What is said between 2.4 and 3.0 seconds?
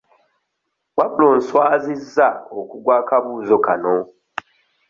okugwa